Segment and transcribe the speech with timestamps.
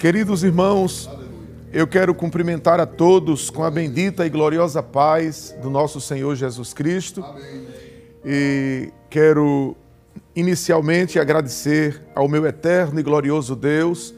[0.00, 1.10] Queridos irmãos,
[1.70, 6.72] eu quero cumprimentar a todos com a bendita e gloriosa paz do nosso Senhor Jesus
[6.72, 7.22] Cristo.
[8.24, 9.76] E quero
[10.34, 14.14] inicialmente agradecer ao meu eterno e glorioso Deus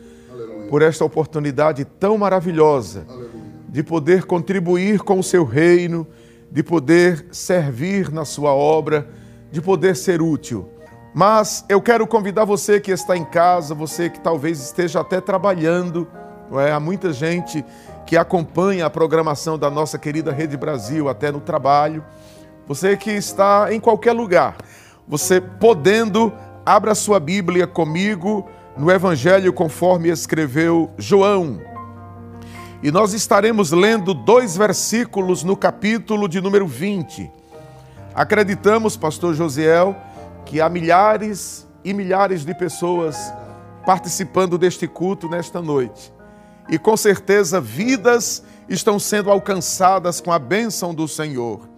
[0.70, 3.04] por esta oportunidade tão maravilhosa
[3.68, 6.06] de poder contribuir com o seu reino,
[6.48, 9.10] de poder servir na sua obra,
[9.50, 10.68] de poder ser útil.
[11.14, 16.08] Mas eu quero convidar você que está em casa, você que talvez esteja até trabalhando,
[16.50, 16.72] não é?
[16.72, 17.62] há muita gente
[18.06, 22.02] que acompanha a programação da nossa querida Rede Brasil até no trabalho.
[22.66, 24.56] Você que está em qualquer lugar,
[25.06, 26.32] você podendo,
[26.64, 31.60] abra sua Bíblia comigo no Evangelho conforme escreveu João.
[32.82, 37.30] E nós estaremos lendo dois versículos no capítulo de número 20.
[38.14, 39.94] Acreditamos, pastor Josiel,
[40.44, 43.16] que há milhares e milhares de pessoas
[43.84, 46.12] participando deste culto nesta noite.
[46.68, 51.68] E com certeza vidas estão sendo alcançadas com a bênção do Senhor.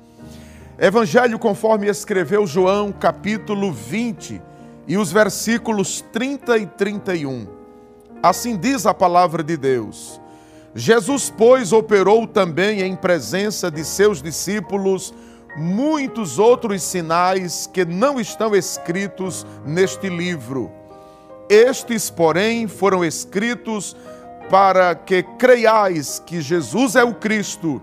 [0.79, 4.41] Evangelho conforme escreveu João, capítulo 20,
[4.87, 7.47] e os versículos 30 e 31.
[8.23, 10.21] Assim diz a palavra de Deus.
[10.75, 15.15] Jesus, pois, operou também em presença de seus discípulos
[15.57, 20.71] muitos outros sinais que não estão escritos neste livro.
[21.49, 23.97] Estes, porém, foram escritos
[24.51, 27.81] para que creiais que Jesus é o Cristo,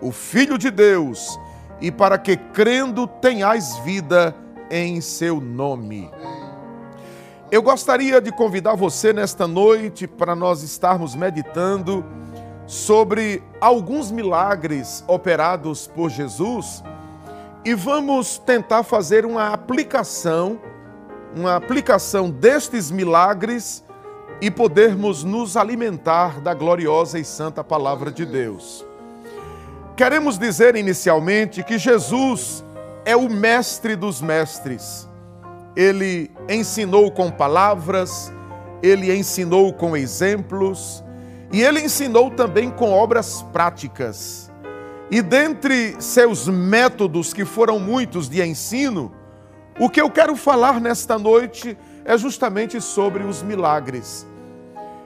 [0.00, 1.38] o Filho de Deus,
[1.80, 4.34] e para que, crendo, tenhais vida
[4.70, 6.10] em seu nome.
[7.50, 12.04] Eu gostaria de convidar você nesta noite para nós estarmos meditando
[12.66, 16.84] sobre alguns milagres operados por Jesus
[17.64, 20.60] e vamos tentar fazer uma aplicação,
[21.36, 23.84] uma aplicação destes milagres
[24.40, 28.84] e podermos nos alimentar da gloriosa e santa palavra de Deus.
[29.96, 32.64] Queremos dizer inicialmente que Jesus
[33.04, 35.06] é o mestre dos mestres.
[35.76, 38.32] Ele ensinou com palavras,
[38.82, 41.04] ele ensinou com exemplos
[41.52, 44.49] e ele ensinou também com obras práticas.
[45.10, 49.12] E dentre seus métodos, que foram muitos de ensino,
[49.78, 54.24] o que eu quero falar nesta noite é justamente sobre os milagres.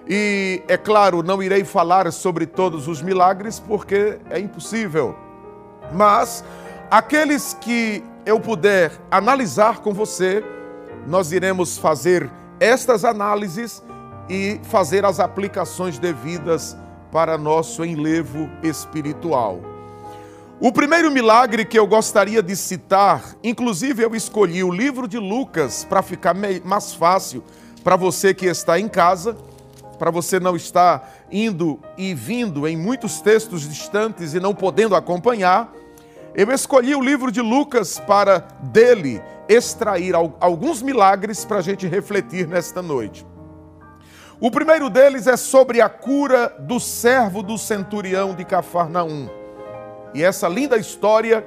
[0.07, 5.17] E é claro, não irei falar sobre todos os milagres porque é impossível.
[5.91, 6.45] Mas
[6.91, 10.45] aqueles que eu puder analisar com você,
[11.07, 13.83] nós iremos fazer estas análises
[14.29, 16.77] e fazer as aplicações devidas
[17.11, 19.74] para nosso enlevo espiritual.
[20.61, 25.85] O primeiro milagre que eu gostaria de citar, inclusive eu escolhi o livro de Lucas
[25.85, 26.33] para ficar
[26.65, 27.43] mais fácil
[27.83, 29.37] para você que está em casa,
[29.99, 35.73] para você não estar indo e vindo em muitos textos distantes e não podendo acompanhar.
[36.37, 42.47] Eu escolhi o livro de Lucas para dele extrair alguns milagres para a gente refletir
[42.47, 43.27] nesta noite.
[44.41, 49.44] O primeiro deles é sobre a cura do servo do centurião de Cafarnaum.
[50.15, 51.45] E essa linda história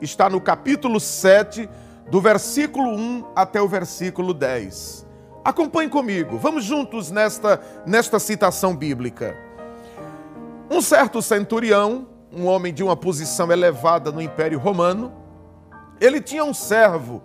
[0.00, 1.68] está no capítulo 7,
[2.08, 5.04] do versículo 1 até o versículo 10.
[5.44, 9.36] Acompanhe comigo, vamos juntos nesta, nesta citação bíblica.
[10.70, 15.12] Um certo centurião, um homem de uma posição elevada no Império Romano,
[16.00, 17.20] ele tinha um servo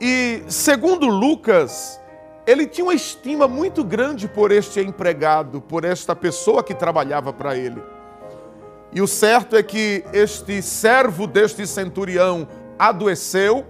[0.00, 1.98] e, segundo Lucas,
[2.46, 7.56] ele tinha uma estima muito grande por este empregado, por esta pessoa que trabalhava para
[7.56, 7.82] ele.
[8.92, 12.48] E o certo é que este servo deste centurião
[12.78, 13.66] adoeceu,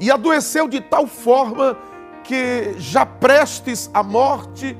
[0.00, 1.76] e adoeceu de tal forma
[2.24, 4.76] que, já prestes à morte,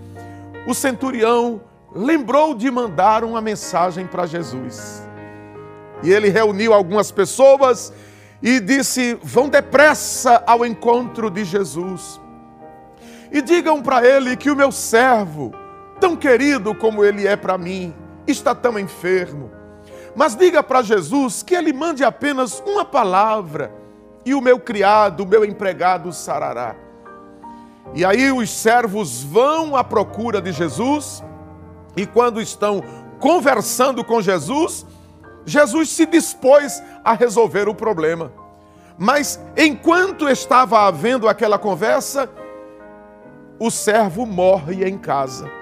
[0.67, 1.61] o centurião
[1.95, 5.03] lembrou de mandar uma mensagem para Jesus.
[6.03, 7.93] E ele reuniu algumas pessoas
[8.43, 12.21] e disse: Vão depressa ao encontro de Jesus.
[13.31, 15.53] E digam para ele que o meu servo,
[16.01, 17.95] tão querido como ele é para mim,
[18.27, 19.51] está tão enfermo.
[20.15, 23.73] Mas diga para Jesus que ele mande apenas uma palavra
[24.25, 26.77] e o meu criado, o meu empregado sarará.
[27.95, 31.23] E aí os servos vão à procura de Jesus
[31.97, 32.83] e quando estão
[33.19, 34.87] conversando com Jesus,
[35.45, 38.33] Jesus se dispôs a resolver o problema.
[38.97, 42.31] Mas enquanto estava havendo aquela conversa,
[43.59, 45.62] o servo morre em casa.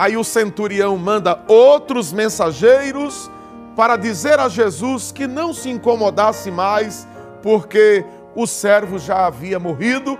[0.00, 3.30] Aí o centurião manda outros mensageiros
[3.76, 7.06] para dizer a Jesus que não se incomodasse mais,
[7.42, 8.02] porque
[8.34, 10.18] o servo já havia morrido,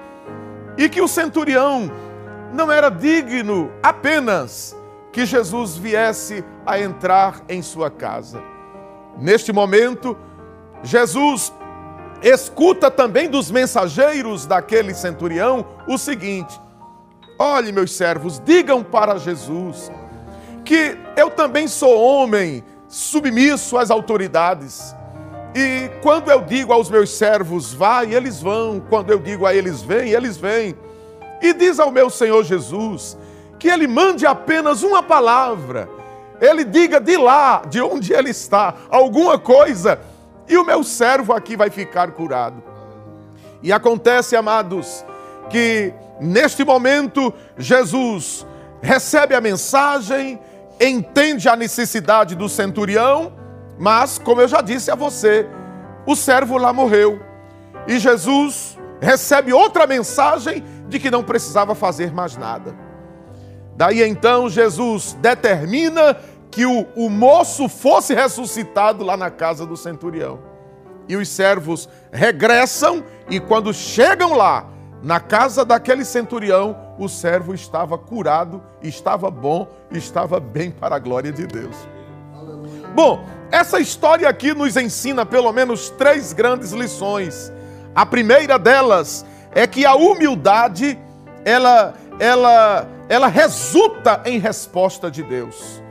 [0.77, 1.91] e que o centurião
[2.53, 4.77] não era digno apenas
[5.15, 8.43] que Jesus viesse a entrar em sua casa.
[9.19, 10.15] Neste momento,
[10.83, 11.55] Jesus
[12.23, 16.61] escuta também dos mensageiros daquele centurião o seguinte:
[17.43, 19.91] Olhe, meus servos, digam para Jesus
[20.63, 24.95] que eu também sou homem, submisso às autoridades.
[25.55, 28.79] E quando eu digo aos meus servos, vai, eles vão.
[28.91, 30.77] Quando eu digo a eles, vem, eles vêm.
[31.41, 33.17] E diz ao meu Senhor Jesus
[33.59, 35.89] que ele mande apenas uma palavra.
[36.43, 39.99] Ele diga de lá, de onde ele está, alguma coisa,
[40.47, 42.63] e o meu servo aqui vai ficar curado.
[43.63, 45.03] E acontece, amados,
[45.51, 48.47] que neste momento Jesus
[48.81, 50.41] recebe a mensagem,
[50.81, 53.33] entende a necessidade do centurião,
[53.79, 55.47] mas, como eu já disse a você,
[56.07, 57.21] o servo lá morreu.
[57.87, 62.75] E Jesus recebe outra mensagem de que não precisava fazer mais nada.
[63.77, 66.17] Daí então Jesus determina
[66.51, 70.41] que o, o moço fosse ressuscitado lá na casa do centurião.
[71.09, 74.69] E os servos regressam, e quando chegam lá,
[75.03, 81.33] na casa daquele centurião, o servo estava curado, estava bom, estava bem para a glória
[81.33, 81.75] de Deus.
[82.95, 87.51] Bom, essa história aqui nos ensina pelo menos três grandes lições.
[87.95, 90.99] A primeira delas é que a humildade,
[91.45, 95.83] ela, ela, ela resulta em resposta de Deus.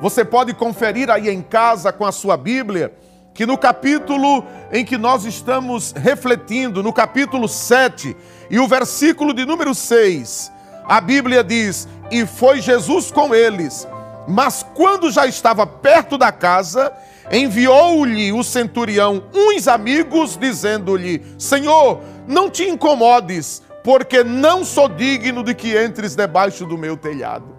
[0.00, 2.94] Você pode conferir aí em casa com a sua Bíblia,
[3.34, 8.16] que no capítulo em que nós estamos refletindo, no capítulo 7
[8.50, 10.52] e o versículo de número 6,
[10.84, 13.86] a Bíblia diz: E foi Jesus com eles,
[14.28, 16.92] mas quando já estava perto da casa,
[17.30, 25.54] enviou-lhe o centurião uns amigos, dizendo-lhe: Senhor, não te incomodes, porque não sou digno de
[25.54, 27.54] que entres debaixo do meu telhado.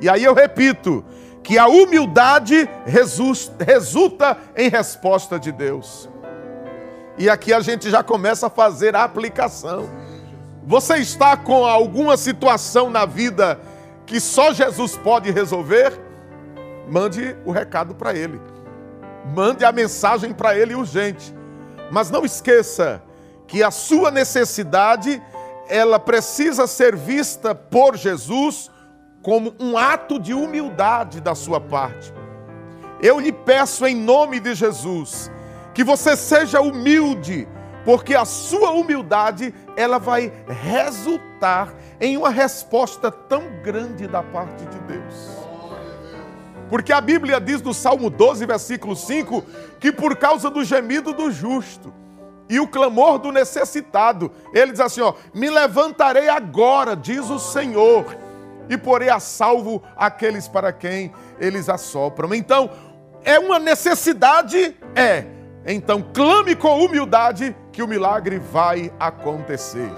[0.00, 1.04] E aí eu repito,
[1.44, 6.08] que a humildade resulta em resposta de Deus.
[7.16, 9.88] E aqui a gente já começa a fazer a aplicação.
[10.66, 13.60] Você está com alguma situação na vida
[14.06, 15.92] que só Jesus pode resolver?
[16.88, 18.40] Mande o recado para ele.
[19.34, 21.34] Mande a mensagem para ele urgente.
[21.90, 23.02] Mas não esqueça
[23.46, 25.22] que a sua necessidade
[25.68, 28.70] ela precisa ser vista por Jesus
[29.22, 32.12] como um ato de humildade da sua parte.
[33.00, 35.30] Eu lhe peço em nome de Jesus
[35.74, 37.48] que você seja humilde,
[37.84, 44.78] porque a sua humildade ela vai resultar em uma resposta tão grande da parte de
[44.80, 45.44] Deus.
[46.70, 49.44] Porque a Bíblia diz no Salmo 12, versículo 5,
[49.78, 51.92] que por causa do gemido do justo
[52.48, 58.16] e o clamor do necessitado, ele diz assim: ó, me levantarei agora, diz o Senhor,
[58.68, 62.34] e porei a salvo aqueles para quem eles assopram.
[62.34, 62.70] Então,
[63.24, 64.76] é uma necessidade?
[64.94, 65.33] É.
[65.66, 69.90] Então, clame com humildade que o milagre vai acontecer.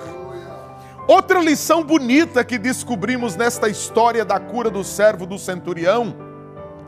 [1.08, 6.14] Outra lição bonita que descobrimos nesta história da cura do servo do centurião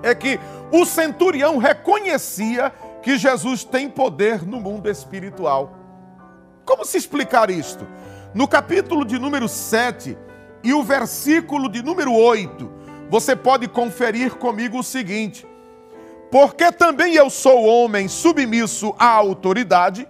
[0.03, 0.39] é que
[0.73, 2.73] o centurião reconhecia
[3.03, 5.77] que Jesus tem poder no mundo espiritual.
[6.65, 7.87] Como se explicar isto?
[8.35, 10.17] No capítulo de número 7,
[10.63, 12.71] e o versículo de número 8,
[13.09, 15.47] você pode conferir comigo o seguinte:
[16.31, 20.06] Porque também eu sou homem submisso à autoridade,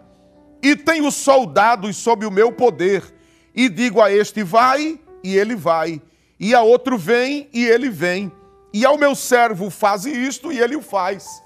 [0.63, 3.15] e tenho soldados sob o meu poder,
[3.55, 6.03] e digo a este vai, e ele vai,
[6.39, 8.33] e a outro vem, e ele vem,
[8.73, 11.43] e ao meu servo faze isto, e ele o faz.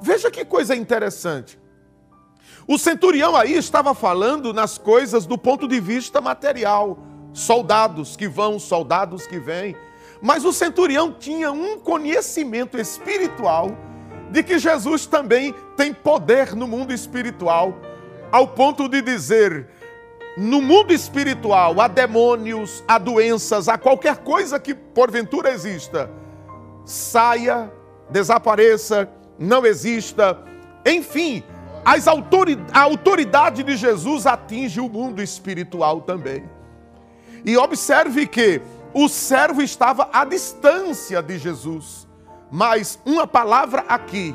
[0.00, 1.58] Veja que coisa interessante.
[2.66, 6.98] O centurião aí estava falando nas coisas do ponto de vista material
[7.32, 9.76] soldados que vão, soldados que vêm.
[10.20, 13.76] Mas o centurião tinha um conhecimento espiritual
[14.30, 17.74] de que Jesus também tem poder no mundo espiritual,
[18.30, 19.66] ao ponto de dizer:
[20.36, 26.10] no mundo espiritual há demônios, há doenças, há qualquer coisa que porventura exista,
[26.84, 27.72] saia,
[28.10, 29.08] desapareça,
[29.38, 30.38] não exista,
[30.86, 31.42] enfim,
[31.84, 36.44] a autoridade de Jesus atinge o mundo espiritual também.
[37.44, 38.60] E observe que
[38.92, 41.97] o servo estava à distância de Jesus.
[42.50, 44.34] Mas uma palavra aqui,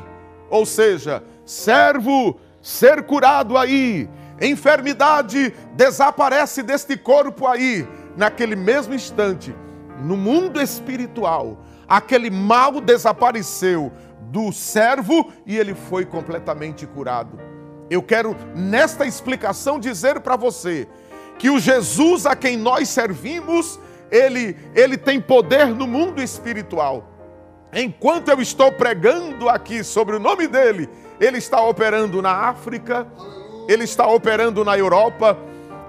[0.50, 4.10] ou seja, servo, ser curado aí,
[4.42, 9.56] enfermidade desaparece deste corpo aí, naquele mesmo instante,
[10.00, 13.92] no mundo espiritual, aquele mal desapareceu
[14.32, 17.40] do servo e ele foi completamente curado.
[17.90, 20.88] Eu quero, nesta explicação, dizer para você
[21.38, 23.80] que o Jesus a quem nós servimos,
[24.10, 27.13] ele, ele tem poder no mundo espiritual.
[27.74, 30.88] Enquanto eu estou pregando aqui sobre o nome dele,
[31.20, 33.08] ele está operando na África,
[33.68, 35.38] ele está operando na Europa,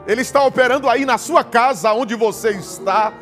[0.07, 3.13] ele está operando aí na sua casa, onde você está.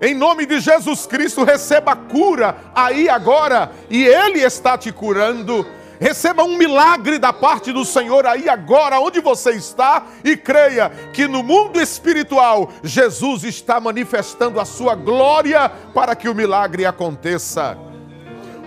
[0.00, 5.66] Em nome de Jesus Cristo, receba cura aí agora, e Ele está te curando.
[5.98, 11.26] Receba um milagre da parte do Senhor aí agora, onde você está, e creia que
[11.26, 17.78] no mundo espiritual Jesus está manifestando a sua glória para que o milagre aconteça.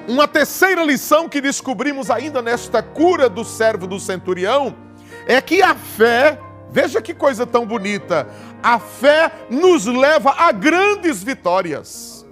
[0.10, 4.76] Uma terceira lição que descobrimos ainda nesta cura do servo do centurião
[5.28, 6.40] é que a fé,
[6.72, 8.28] veja que coisa tão bonita,
[8.64, 12.26] a fé nos leva a grandes vitórias.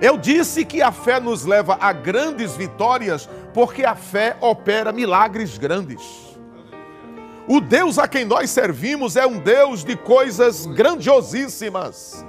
[0.00, 5.58] Eu disse que a fé nos leva a grandes vitórias porque a fé opera milagres
[5.58, 6.00] grandes.
[7.48, 12.24] O Deus a quem nós servimos é um Deus de coisas grandiosíssimas.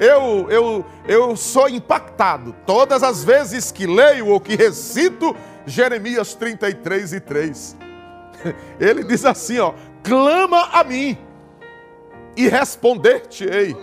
[0.00, 7.12] Eu, eu, eu sou impactado todas as vezes que leio ou que recito Jeremias 33
[7.12, 7.76] e 3.
[8.80, 11.16] Ele diz assim, ó: clama a mim
[12.36, 13.76] e responder-te-ei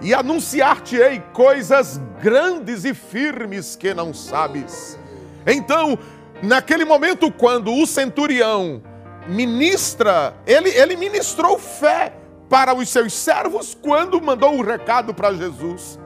[0.00, 4.98] e anunciar-te-ei coisas grandes e firmes que não sabes.
[5.46, 5.98] Então,
[6.42, 8.82] naquele momento, quando o centurião
[9.26, 12.12] ministra, ele, ele ministrou fé
[12.48, 15.98] para os seus servos quando mandou o recado para Jesus.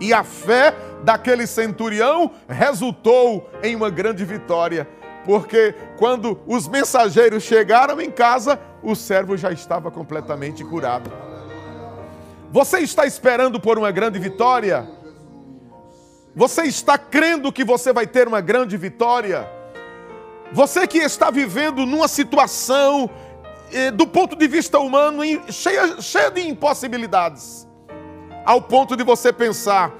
[0.00, 4.88] E a fé daquele centurião resultou em uma grande vitória,
[5.24, 11.10] porque quando os mensageiros chegaram em casa, o servo já estava completamente curado.
[12.50, 14.88] Você está esperando por uma grande vitória?
[16.36, 19.48] Você está crendo que você vai ter uma grande vitória?
[20.52, 23.10] Você que está vivendo numa situação,
[23.94, 27.66] do ponto de vista humano, cheia, cheia de impossibilidades,
[28.44, 29.92] ao ponto de você pensar: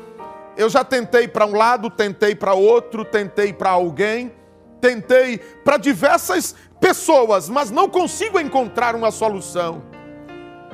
[0.56, 4.32] eu já tentei para um lado, tentei para outro, tentei para alguém,
[4.80, 9.82] tentei para diversas pessoas, mas não consigo encontrar uma solução.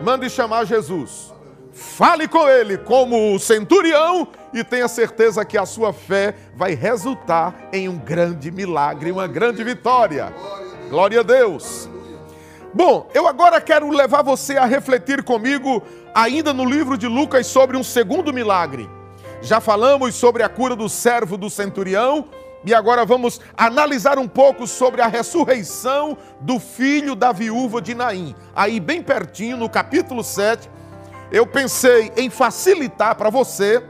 [0.03, 1.33] Mande chamar Jesus.
[1.73, 7.69] Fale com ele como o centurião e tenha certeza que a sua fé vai resultar
[7.73, 10.35] em um grande milagre, uma grande vitória.
[10.91, 11.89] Glória a Deus.
[12.73, 15.83] Bom, eu agora quero levar você a refletir comigo,
[16.15, 18.89] ainda no livro de Lucas, sobre um segundo milagre.
[19.43, 22.27] Já falamos sobre a cura do servo do centurião
[22.65, 28.37] e agora vamos analisar um pouco sobre a ressurreição do filho da viúva de Naim.
[28.55, 30.71] Aí, bem pertinho, no capítulo 7,
[31.33, 33.83] eu pensei em facilitar para você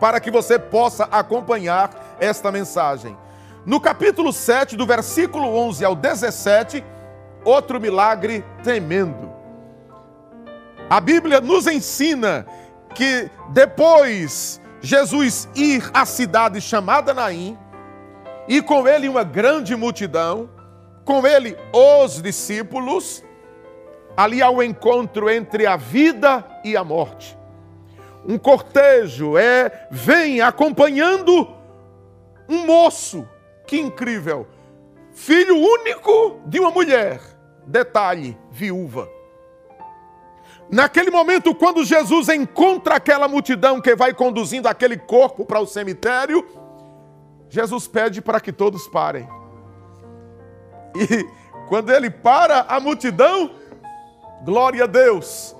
[0.00, 3.16] para que você possa acompanhar esta mensagem.
[3.64, 6.84] No capítulo 7, do versículo 11 ao 17,
[7.44, 9.32] outro milagre tremendo.
[10.88, 12.46] A Bíblia nos ensina
[12.94, 17.58] que depois Jesus ir à cidade chamada Naim,
[18.46, 20.50] e com ele uma grande multidão,
[21.04, 23.24] com ele os discípulos,
[24.16, 27.36] ali ao encontro entre a vida e a morte
[28.26, 31.48] um cortejo, é vem acompanhando
[32.48, 33.28] um moço.
[33.66, 34.46] Que incrível!
[35.12, 37.20] Filho único de uma mulher.
[37.66, 39.08] Detalhe, viúva.
[40.70, 46.46] Naquele momento, quando Jesus encontra aquela multidão que vai conduzindo aquele corpo para o cemitério,
[47.48, 49.28] Jesus pede para que todos parem.
[50.96, 51.28] E
[51.68, 53.50] quando ele para a multidão,
[54.44, 55.54] glória a Deus,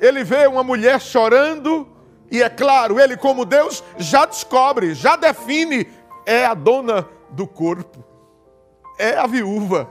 [0.00, 1.88] ele vê uma mulher chorando,
[2.30, 5.88] e é claro, ele, como Deus, já descobre, já define,
[6.26, 8.04] é a dona do corpo,
[8.98, 9.88] é a viúva.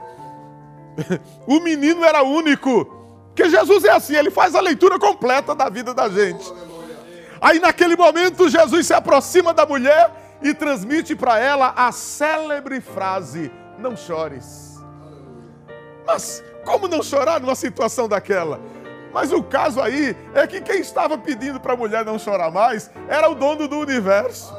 [1.46, 2.86] O menino era único,
[3.28, 6.52] porque Jesus é assim, ele faz a leitura completa da vida da gente.
[7.40, 10.12] Aí naquele momento, Jesus se aproxima da mulher
[10.42, 14.76] e transmite para ela a célebre frase: Não chores.
[16.06, 18.60] Mas como não chorar numa situação daquela?
[19.14, 22.90] Mas o caso aí é que quem estava pedindo para a mulher não chorar mais
[23.08, 24.54] era o dono do universo.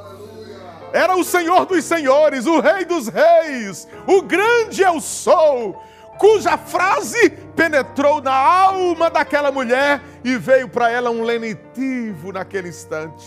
[0.93, 5.83] Era o Senhor dos Senhores, o Rei dos Reis, o grande eu sou,
[6.19, 13.27] cuja frase penetrou na alma daquela mulher e veio para ela um lenitivo naquele instante.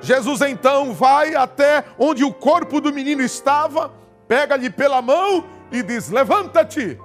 [0.00, 3.92] Jesus então vai até onde o corpo do menino estava,
[4.26, 6.98] pega-lhe pela mão e diz: Levanta-te.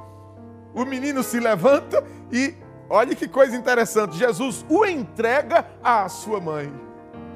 [0.74, 2.54] O menino se levanta e
[2.90, 4.18] Olha que coisa interessante.
[4.18, 6.72] Jesus o entrega à sua mãe.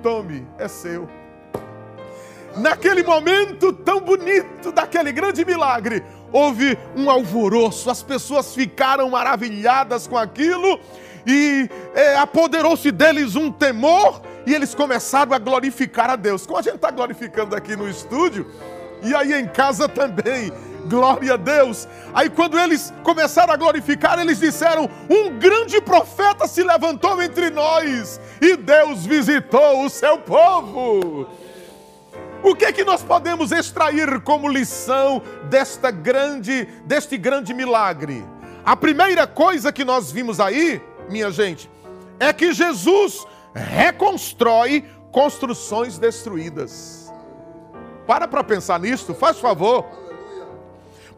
[0.01, 1.09] Tome, é seu.
[2.55, 10.17] Naquele momento tão bonito, daquele grande milagre, houve um alvoroço, as pessoas ficaram maravilhadas com
[10.17, 10.79] aquilo
[11.25, 16.45] e é, apoderou-se deles um temor e eles começaram a glorificar a Deus.
[16.45, 18.49] Como a gente está glorificando aqui no estúdio,
[19.03, 20.51] e aí em casa também.
[20.87, 21.87] Glória a Deus.
[22.13, 28.19] Aí quando eles começaram a glorificar, eles disseram: "Um grande profeta se levantou entre nós
[28.41, 31.27] e Deus visitou o seu povo".
[32.41, 38.25] O que é que nós podemos extrair como lição desta grande, deste grande milagre?
[38.65, 41.69] A primeira coisa que nós vimos aí, minha gente,
[42.19, 47.11] é que Jesus reconstrói construções destruídas.
[48.07, 49.85] Para para pensar nisto, faz favor.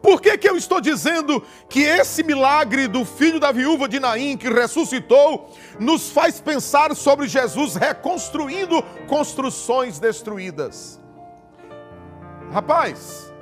[0.02, 4.36] Por que, que eu estou dizendo que esse milagre do filho da viúva de Naim,
[4.36, 5.48] que ressuscitou,
[5.78, 11.01] nos faz pensar sobre Jesus reconstruindo construções destruídas?
[12.52, 13.32] Rapaz,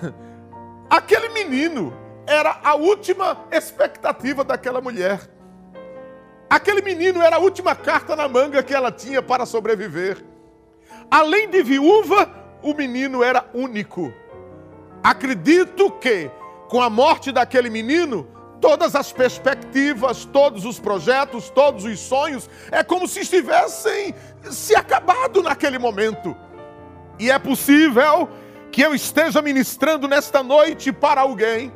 [0.88, 1.92] aquele menino
[2.26, 5.20] era a última expectativa daquela mulher.
[6.48, 10.24] Aquele menino era a última carta na manga que ela tinha para sobreviver.
[11.10, 12.30] Além de viúva,
[12.62, 14.10] o menino era único.
[15.02, 16.30] Acredito que,
[16.70, 18.26] com a morte daquele menino,
[18.58, 24.14] todas as perspectivas, todos os projetos, todos os sonhos, é como se estivessem
[24.50, 26.34] se acabado naquele momento.
[27.18, 28.28] E é possível
[28.70, 31.72] que eu esteja ministrando nesta noite para alguém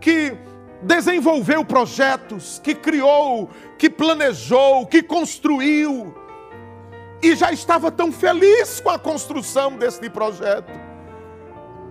[0.00, 0.36] que
[0.82, 6.14] desenvolveu projetos, que criou, que planejou, que construiu,
[7.22, 10.72] e já estava tão feliz com a construção deste projeto,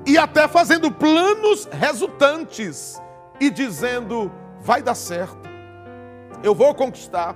[0.06, 3.00] e até fazendo planos resultantes,
[3.40, 5.48] e dizendo: vai dar certo,
[6.44, 7.36] eu vou conquistar.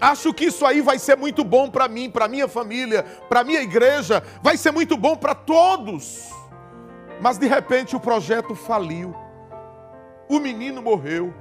[0.00, 3.60] Acho que isso aí vai ser muito bom para mim, para minha família, para minha
[3.60, 6.30] igreja, vai ser muito bom para todos.
[7.20, 9.14] Mas de repente o projeto faliu.
[10.28, 11.34] O menino morreu.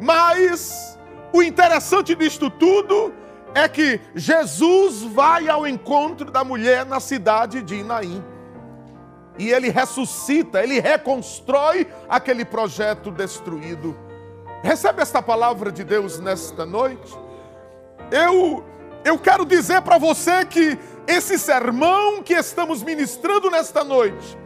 [0.00, 0.98] Mas
[1.32, 3.12] o interessante disto tudo
[3.54, 8.24] é que Jesus vai ao encontro da mulher na cidade de Inaim.
[9.38, 13.96] E ele ressuscita, ele reconstrói aquele projeto destruído.
[14.62, 17.23] Recebe esta palavra de Deus nesta noite?
[18.10, 18.64] Eu,
[19.04, 24.38] eu quero dizer para você que esse sermão que estamos ministrando nesta noite,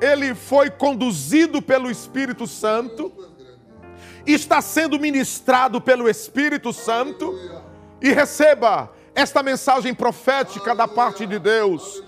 [0.00, 3.12] ele foi conduzido pelo Espírito Santo,
[4.26, 7.34] está sendo ministrado pelo Espírito Santo,
[8.00, 12.02] e receba esta mensagem profética da parte de Deus.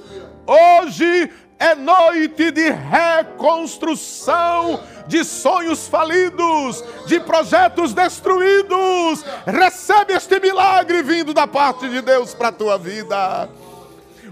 [0.46, 1.30] Hoje
[1.62, 9.24] é noite de reconstrução de sonhos falidos, de projetos destruídos.
[9.46, 13.48] Recebe este milagre vindo da parte de Deus para a tua vida.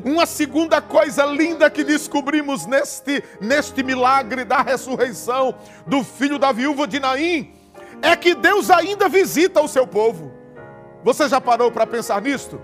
[0.04, 5.54] Uma segunda coisa linda que descobrimos neste, neste milagre da ressurreição
[5.86, 7.52] do filho da viúva de Naim
[8.02, 10.32] é que Deus ainda visita o seu povo.
[11.04, 12.60] Você já parou para pensar nisto?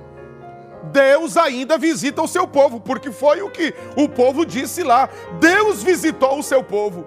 [0.93, 5.09] Deus ainda visita o seu povo, porque foi o que o povo disse lá.
[5.41, 7.07] Deus visitou o seu povo.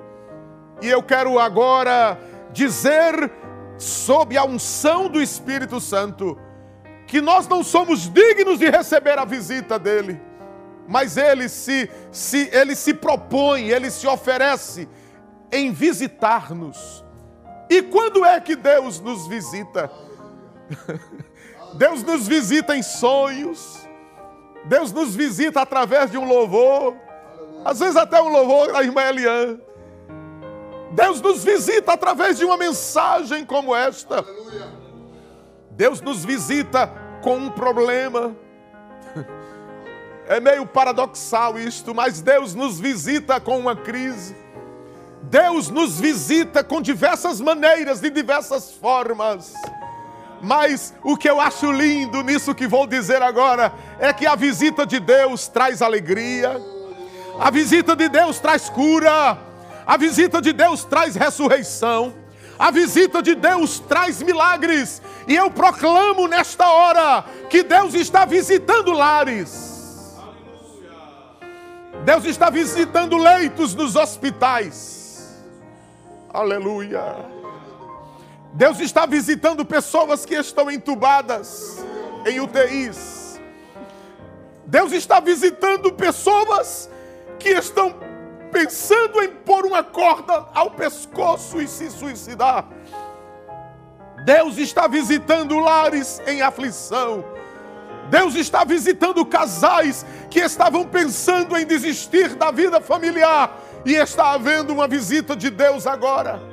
[0.81, 2.17] E eu quero agora
[2.51, 3.31] dizer,
[3.77, 6.37] sob a unção do Espírito Santo,
[7.07, 10.19] que nós não somos dignos de receber a visita dele,
[10.87, 14.87] mas ele se, se, ele se propõe, ele se oferece
[15.51, 17.03] em visitar-nos.
[17.69, 19.91] E quando é que Deus nos visita?
[21.73, 23.88] Deus nos visita em sonhos.
[24.65, 26.95] Deus nos visita através de um louvor.
[27.63, 29.60] Às vezes até um louvor da irmã Eliane.
[30.91, 34.25] Deus nos visita através de uma mensagem como esta.
[35.71, 38.36] Deus nos visita com um problema.
[40.27, 44.36] É meio paradoxal isto, mas Deus nos visita com uma crise.
[45.23, 49.53] Deus nos visita com diversas maneiras, de diversas formas.
[50.41, 54.86] Mas o que eu acho lindo nisso que vou dizer agora é que a visita
[54.86, 56.60] de Deus traz alegria,
[57.39, 59.38] a visita de Deus traz cura,
[59.86, 62.13] a visita de Deus traz ressurreição,
[62.58, 65.02] a visita de Deus traz milagres.
[65.28, 70.17] E eu proclamo nesta hora que Deus está visitando lares.
[72.04, 75.38] Deus está visitando leitos nos hospitais.
[76.34, 77.38] Aleluia.
[78.53, 81.83] Deus está visitando pessoas que estão entubadas
[82.25, 83.39] em UTIs.
[84.65, 86.89] Deus está visitando pessoas
[87.38, 87.95] que estão
[88.51, 92.65] pensando em pôr uma corda ao pescoço e se suicidar.
[94.25, 97.23] Deus está visitando lares em aflição.
[98.09, 104.73] Deus está visitando casais que estavam pensando em desistir da vida familiar e está havendo
[104.73, 106.48] uma visita de Deus agora.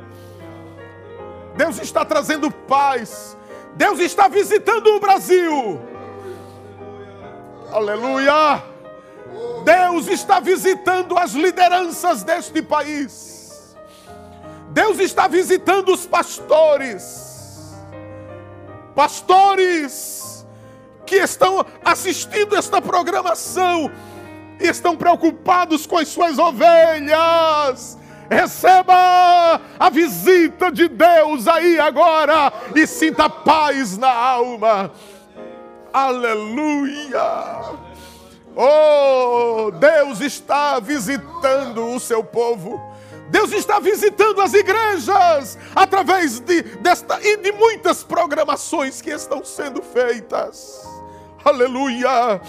[1.56, 3.36] Deus está trazendo paz.
[3.74, 5.80] Deus está visitando o Brasil.
[7.72, 8.62] Aleluia.
[9.64, 13.76] Deus está visitando as lideranças deste país.
[14.70, 17.74] Deus está visitando os pastores.
[18.94, 20.46] Pastores
[21.04, 23.90] que estão assistindo esta programação
[24.60, 27.98] e estão preocupados com as suas ovelhas.
[28.30, 34.90] Receba a visita de Deus aí agora e sinta paz na alma.
[35.92, 37.22] Aleluia!
[38.54, 42.80] Oh, Deus está visitando o seu povo.
[43.28, 49.82] Deus está visitando as igrejas através de, desta e de muitas programações que estão sendo
[49.82, 50.86] feitas.
[51.44, 52.40] Aleluia!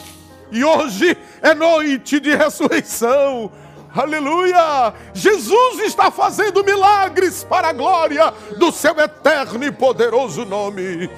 [0.52, 3.52] E hoje é noite de ressurreição.
[3.98, 4.94] Aleluia!
[5.12, 11.10] Jesus está fazendo milagres para a glória do seu eterno e poderoso nome.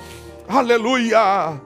[0.48, 1.60] Aleluia!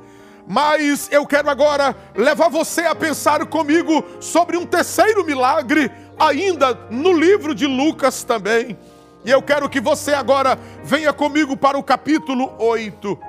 [0.47, 7.13] Mas eu quero agora levar você a pensar comigo sobre um terceiro milagre, ainda no
[7.13, 8.75] livro de Lucas também.
[9.23, 13.19] E eu quero que você agora venha comigo para o capítulo 8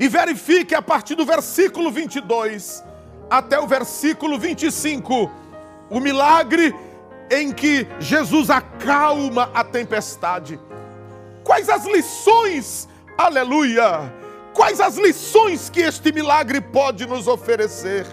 [0.00, 2.82] e verifique a partir do versículo 22
[3.28, 5.39] até o versículo 25
[5.90, 6.74] o milagre
[7.30, 10.58] em que Jesus acalma a tempestade.
[11.44, 14.12] Quais as lições, aleluia,
[14.54, 18.06] quais as lições que este milagre pode nos oferecer?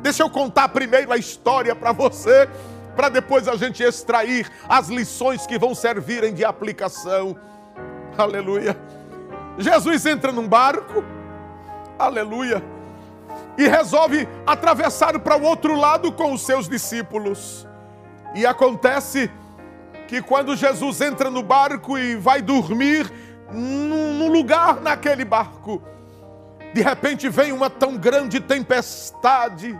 [0.00, 2.48] Deixa eu contar primeiro a história para você,
[2.94, 7.36] para depois a gente extrair as lições que vão servirem de aplicação.
[8.16, 8.76] Aleluia.
[9.58, 11.04] Jesus entra num barco,
[11.98, 12.75] aleluia
[13.56, 17.66] e resolve atravessar para o outro lado com os seus discípulos.
[18.34, 19.30] E acontece
[20.06, 23.10] que quando Jesus entra no barco e vai dormir
[23.52, 25.82] num lugar naquele barco,
[26.72, 29.78] de repente vem uma tão grande tempestade.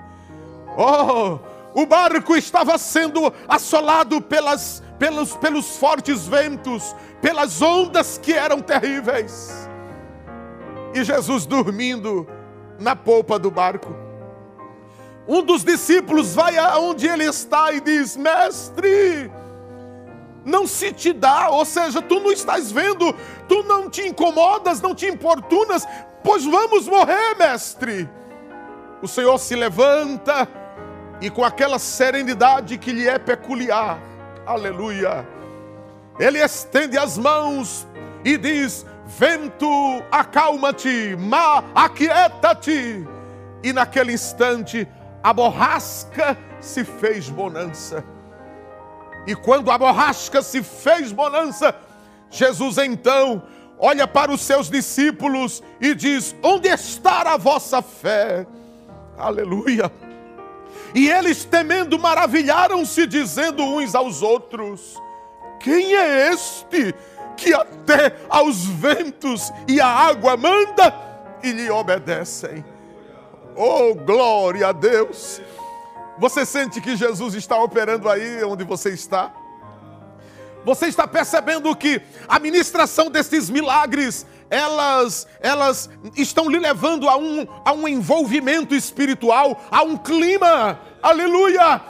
[0.77, 1.39] Oh,
[1.75, 9.69] o barco estava sendo assolado pelas, pelos, pelos fortes ventos, pelas ondas que eram terríveis.
[10.95, 12.27] E Jesus dormindo,
[12.79, 13.95] na polpa do barco.
[15.29, 19.31] Um dos discípulos vai aonde ele está e diz: Mestre,
[20.45, 23.13] não se te dá, ou seja, tu não estás vendo,
[23.49, 25.87] tu não te incomodas, não te importunas,
[26.23, 28.09] pois vamos morrer, mestre.
[29.03, 30.49] O Senhor se levanta
[31.21, 33.99] e com aquela serenidade que lhe é peculiar,
[34.47, 35.27] aleluia,
[36.19, 37.87] ele estende as mãos
[38.25, 43.07] e diz: vento, acalma-te, mar, aquieta-te.
[43.63, 44.87] E naquele instante,
[45.23, 48.05] a borrasca se fez bonança.
[49.27, 51.75] E quando a borrasca se fez bonança,
[52.31, 53.43] Jesus então
[53.79, 58.47] olha para os seus discípulos e diz: Onde está a vossa fé?
[59.19, 59.91] Aleluia.
[60.95, 64.97] E eles, temendo, maravilharam-se, dizendo uns aos outros:
[65.61, 66.95] Quem é este
[67.37, 70.95] que até aos ventos e a água manda
[71.43, 72.65] e lhe obedecem.
[73.55, 75.41] Oh, glória a Deus!
[76.19, 79.33] Você sente que Jesus está operando aí onde você está?
[80.65, 87.47] Você está percebendo que a ministração desses milagres, elas, elas estão lhe levando a um,
[87.65, 91.81] a um envolvimento espiritual, a um clima, aleluia,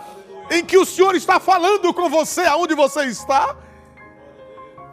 [0.50, 3.56] em que o Senhor está falando com você aonde você está.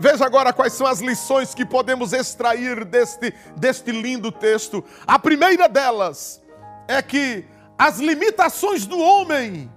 [0.04, 4.84] Veja agora quais são as lições que podemos extrair deste, deste lindo texto.
[5.08, 6.44] A primeira delas
[6.90, 7.46] é que
[7.78, 9.72] as limitações do homem,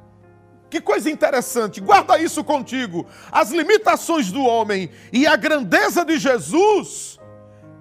[0.68, 3.06] que coisa interessante, guarda isso contigo.
[3.30, 7.20] As limitações do homem e a grandeza de Jesus,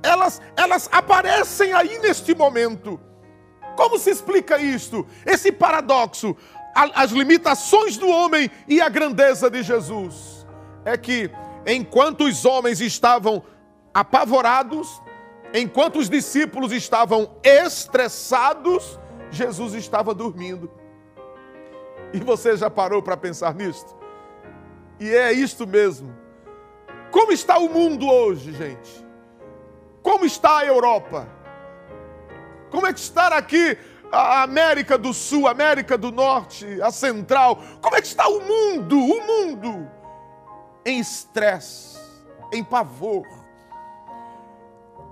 [0.03, 2.99] elas, elas aparecem aí neste momento.
[3.75, 5.03] Como se explica isto?
[5.25, 6.37] Esse paradoxo,
[6.75, 10.45] as limitações do homem e a grandeza de Jesus.
[10.85, 11.31] É que
[11.65, 13.43] enquanto os homens estavam
[13.93, 15.01] apavorados,
[15.53, 18.99] enquanto os discípulos estavam estressados,
[19.31, 20.69] Jesus estava dormindo.
[22.13, 23.95] E você já parou para pensar nisto?
[24.99, 26.15] E é isto mesmo.
[27.11, 29.05] Como está o mundo hoje, gente?
[30.01, 31.27] Como está a Europa?
[32.69, 33.77] Como é que está aqui
[34.11, 37.61] a América do Sul, a América do Norte, a Central?
[37.81, 38.97] Como é que está o mundo?
[38.97, 39.94] O mundo
[40.85, 41.97] em estresse,
[42.53, 43.25] em pavor.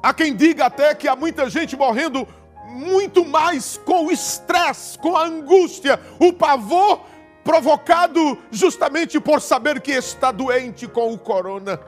[0.02, 2.28] Há quem diga até que há muita gente morrendo
[2.68, 7.02] muito mais com o estresse, com a angústia, o pavor
[7.44, 11.80] provocado justamente por saber que está doente com o corona.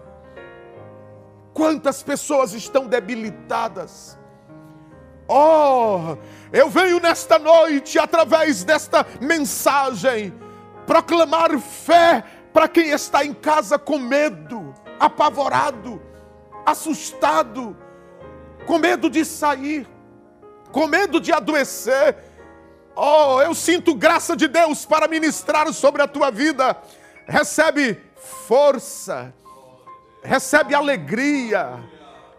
[1.54, 4.18] Quantas pessoas estão debilitadas?
[5.28, 6.18] Oh,
[6.52, 10.34] eu venho nesta noite, através desta mensagem,
[10.86, 12.24] proclamar fé
[12.56, 16.02] para quem está em casa com medo, apavorado,
[16.66, 17.76] assustado,
[18.66, 19.86] com medo de sair,
[20.72, 22.16] com medo de adoecer.
[22.96, 26.78] Oh, eu sinto graça de Deus para ministrar sobre a tua vida.
[27.28, 29.34] Recebe força,
[30.24, 31.84] recebe alegria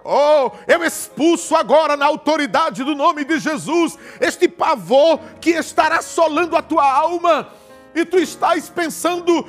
[0.08, 6.56] Oh, eu expulso agora na autoridade do nome de Jesus este pavor que estará assolando
[6.56, 7.48] a tua alma
[7.96, 9.46] e tu estás pensando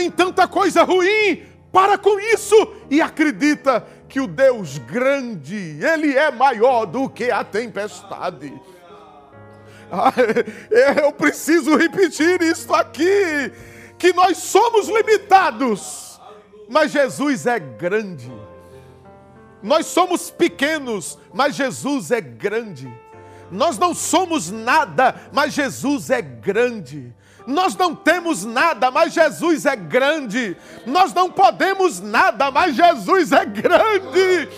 [0.00, 1.44] em tanta coisa ruim.
[1.72, 7.42] Para com isso e acredita que o Deus grande, ele é maior do que a
[7.42, 8.52] tempestade.
[11.00, 13.52] Eu preciso repetir isso aqui,
[13.96, 16.20] que nós somos limitados,
[16.68, 18.32] mas Jesus é grande.
[19.62, 22.92] Nós somos pequenos, mas Jesus é grande.
[23.50, 27.14] Nós não somos nada, mas Jesus é grande.
[27.46, 30.56] Nós não temos nada, mas Jesus é grande.
[30.86, 34.48] Nós não podemos nada, mas Jesus é grande.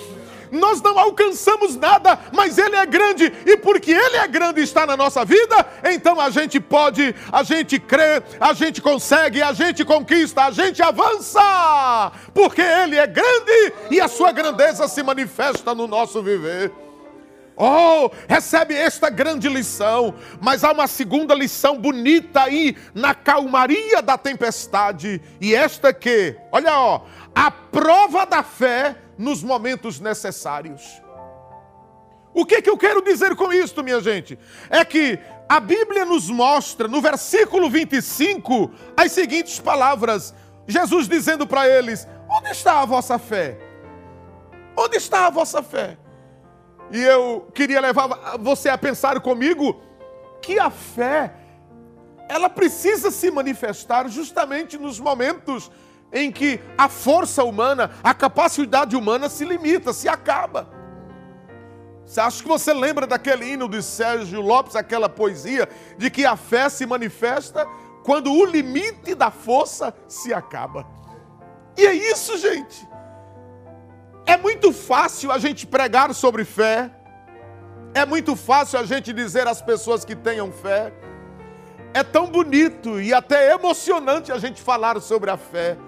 [0.51, 4.87] Nós não alcançamos nada, mas Ele é grande, e porque Ele é grande e está
[4.87, 9.85] na nossa vida, então a gente pode, a gente crê, a gente consegue, a gente
[9.85, 15.87] conquista, a gente avança, porque Ele é grande e a Sua grandeza se manifesta no
[15.87, 16.86] nosso viver.
[17.56, 24.18] Oh, recebe esta grande lição, mas há uma segunda lição bonita aí na calmaria da
[24.18, 27.00] tempestade, e esta que, olha, ó,
[27.34, 30.82] a prova da fé nos momentos necessários.
[32.34, 34.38] O que, que eu quero dizer com isto, minha gente?
[34.68, 40.34] É que a Bíblia nos mostra, no versículo 25, as seguintes palavras:
[40.66, 43.56] Jesus dizendo para eles: Onde está a vossa fé?
[44.76, 45.96] Onde está a vossa fé?
[46.90, 49.81] E eu queria levar você a pensar comigo
[50.40, 51.35] que a fé,
[52.29, 55.70] ela precisa se manifestar justamente nos momentos
[56.12, 60.68] em que a força humana, a capacidade humana se limita, se acaba.
[62.05, 65.68] Você acha que você lembra daquele hino de Sérgio Lopes, aquela poesia,
[65.99, 67.66] de que a fé se manifesta
[68.05, 70.87] quando o limite da força se acaba?
[71.77, 72.88] E é isso, gente.
[74.26, 76.90] É muito fácil a gente pregar sobre fé,
[77.94, 80.92] é muito fácil a gente dizer às pessoas que tenham fé,
[81.94, 85.78] é tão bonito e até emocionante a gente falar sobre a fé.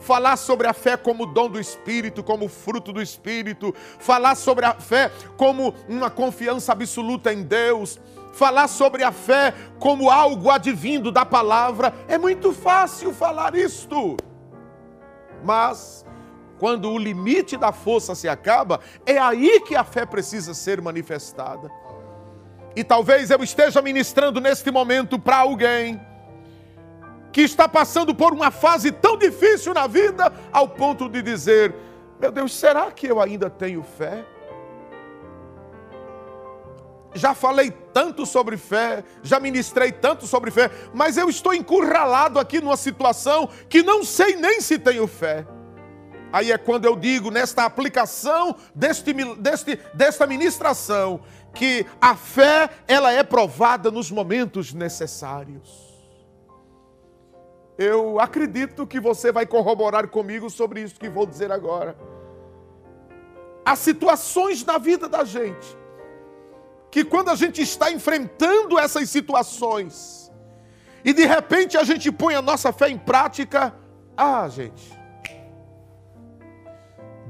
[0.00, 4.74] Falar sobre a fé como dom do Espírito, como fruto do Espírito, falar sobre a
[4.74, 8.00] fé como uma confiança absoluta em Deus,
[8.32, 11.94] falar sobre a fé como algo advindo da palavra.
[12.08, 14.16] É muito fácil falar isto.
[15.44, 16.04] Mas,
[16.60, 21.70] quando o limite da força se acaba, é aí que a fé precisa ser manifestada.
[22.76, 25.98] E talvez eu esteja ministrando neste momento para alguém
[27.32, 31.74] que está passando por uma fase tão difícil na vida, ao ponto de dizer:
[32.20, 34.22] Meu Deus, será que eu ainda tenho fé?
[37.14, 42.60] Já falei tanto sobre fé, já ministrei tanto sobre fé, mas eu estou encurralado aqui
[42.60, 45.46] numa situação que não sei nem se tenho fé.
[46.32, 51.20] Aí é quando eu digo, nesta aplicação deste, deste, desta ministração,
[51.52, 55.90] que a fé ela é provada nos momentos necessários.
[57.76, 61.96] Eu acredito que você vai corroborar comigo sobre isso que vou dizer agora.
[63.64, 65.78] Há situações na vida da gente
[66.90, 70.30] que quando a gente está enfrentando essas situações
[71.04, 73.74] e de repente a gente põe a nossa fé em prática,
[74.16, 74.99] ah, gente,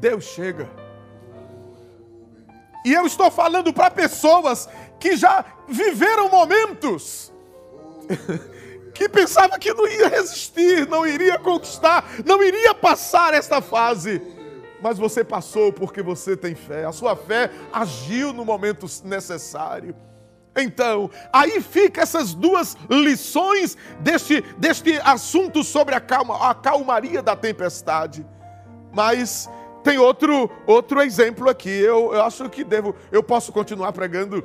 [0.01, 0.69] Deus chega.
[2.85, 7.31] E eu estou falando para pessoas que já viveram momentos
[8.95, 14.21] que pensava que não ia resistir, não iria conquistar, não iria passar esta fase.
[14.83, 19.95] Mas você passou porque você tem fé, a sua fé agiu no momento necessário.
[20.57, 27.37] Então, aí fica essas duas lições deste, deste assunto sobre a, calma, a calmaria da
[27.37, 28.27] tempestade.
[28.93, 29.49] Mas
[29.83, 31.71] tem outro, outro exemplo aqui.
[31.71, 34.45] Eu, eu acho que devo, eu posso continuar pregando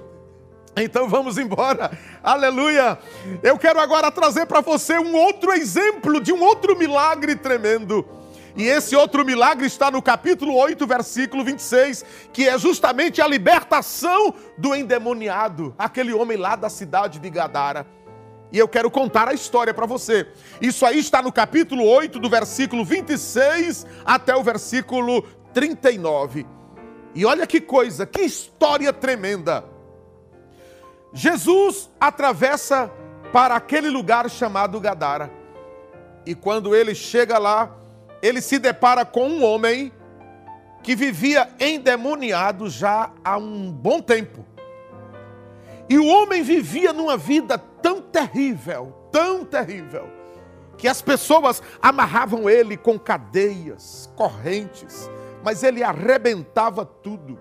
[0.78, 3.00] então vamos embora, aleluia.
[3.42, 8.06] Eu quero agora trazer para você um outro exemplo de um outro milagre tremendo.
[8.58, 14.34] E esse outro milagre está no capítulo 8, versículo 26, que é justamente a libertação
[14.58, 17.86] do endemoniado, aquele homem lá da cidade de Gadara.
[18.52, 20.28] E eu quero contar a história para você.
[20.62, 26.46] Isso aí está no capítulo 8, do versículo 26 até o versículo 39.
[27.14, 29.64] E olha que coisa, que história tremenda.
[31.14, 32.92] Jesus atravessa
[33.32, 35.32] para aquele lugar chamado Gadara.
[36.26, 37.76] E quando ele chega lá,
[38.22, 39.92] ele se depara com um homem
[40.84, 44.46] que vivia endemoniado já há um bom tempo.
[45.90, 50.10] E o homem vivia numa vida tão terrível, tão terrível,
[50.78, 55.10] que as pessoas amarravam ele com cadeias, correntes,
[55.44, 57.40] mas ele arrebentava tudo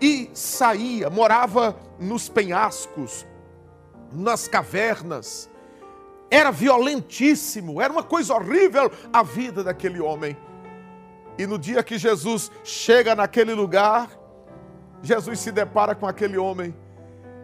[0.00, 3.26] e saía, morava nos penhascos,
[4.12, 5.50] nas cavernas.
[6.30, 10.36] Era violentíssimo, era uma coisa horrível a vida daquele homem.
[11.36, 14.10] E no dia que Jesus chega naquele lugar,
[15.02, 16.74] Jesus se depara com aquele homem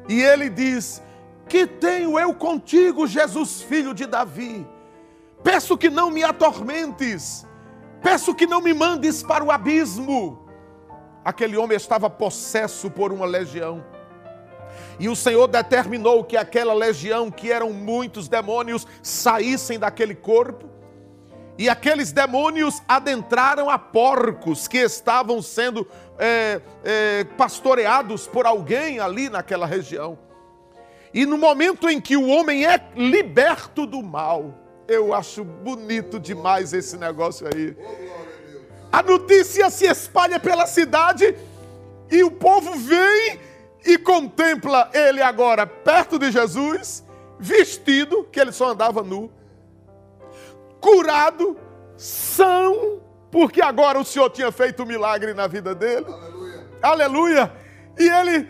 [0.09, 1.03] e ele diz:
[1.49, 4.67] Que tenho eu contigo, Jesus, filho de Davi?
[5.43, 7.47] Peço que não me atormentes,
[8.03, 10.49] peço que não me mandes para o abismo.
[11.25, 13.85] Aquele homem estava possesso por uma legião.
[14.99, 20.69] E o Senhor determinou que aquela legião, que eram muitos demônios, saíssem daquele corpo.
[21.57, 25.87] E aqueles demônios adentraram a porcos que estavam sendo
[26.19, 30.19] é, é, pastoreados por alguém ali naquela região.
[31.13, 34.55] E no momento em que o homem é liberto do mal,
[34.89, 37.77] eu acho bonito demais esse negócio aí.
[38.91, 41.37] A notícia se espalha pela cidade
[42.11, 43.41] e o povo vem
[43.85, 47.05] e contempla ele agora perto de Jesus,
[47.39, 49.31] vestido, que ele só andava nu,
[50.81, 51.57] curado,
[51.97, 53.01] são,
[53.35, 56.07] porque agora o Senhor tinha feito um milagre na vida dele.
[56.07, 56.67] Aleluia.
[56.81, 57.53] Aleluia.
[57.99, 58.49] E ele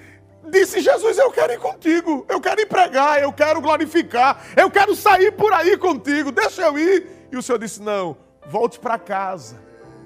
[0.50, 4.94] disse: Jesus, eu quero ir contigo, eu quero ir pregar, eu quero glorificar, eu quero
[4.94, 7.06] sair por aí contigo, deixa eu ir.
[7.32, 8.14] E o Senhor disse: Não,
[8.46, 9.56] volte para casa.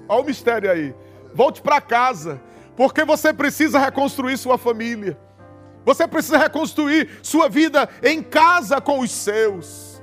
[0.07, 0.95] Olha o mistério aí.
[1.33, 2.41] Volte para casa,
[2.77, 5.19] porque você precisa reconstruir sua família.
[5.83, 10.01] Você precisa reconstruir sua vida em casa com os seus.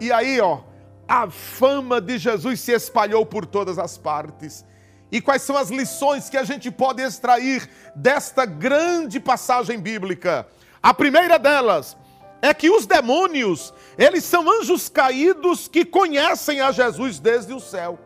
[0.00, 0.60] E aí, ó,
[1.08, 4.64] a fama de Jesus se espalhou por todas as partes.
[5.10, 10.46] E quais são as lições que a gente pode extrair desta grande passagem bíblica?
[10.82, 11.96] A primeira delas
[12.42, 17.98] é que os demônios, eles são anjos caídos que conhecem a Jesus desde o céu.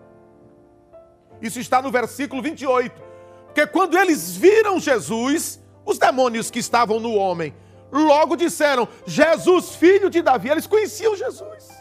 [1.41, 3.03] Isso está no versículo 28.
[3.47, 7.55] Porque quando eles viram Jesus, os demônios que estavam no homem,
[7.91, 10.51] logo disseram: Jesus, filho de Davi.
[10.51, 11.80] Eles conheciam Jesus.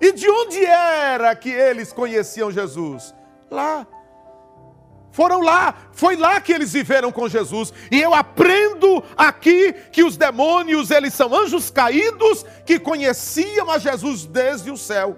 [0.00, 3.14] E de onde era que eles conheciam Jesus?
[3.50, 3.86] Lá.
[5.10, 7.72] Foram lá, foi lá que eles viveram com Jesus.
[7.88, 14.26] E eu aprendo aqui que os demônios, eles são anjos caídos que conheciam a Jesus
[14.26, 15.16] desde o céu.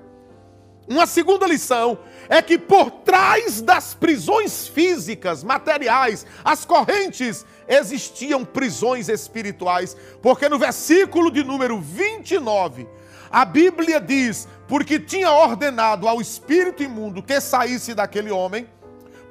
[0.86, 9.08] Uma segunda lição é que por trás das prisões físicas, materiais, as correntes, existiam prisões
[9.08, 9.96] espirituais.
[10.22, 12.86] Porque no versículo de número 29,
[13.30, 18.68] a Bíblia diz: porque tinha ordenado ao espírito imundo que saísse daquele homem,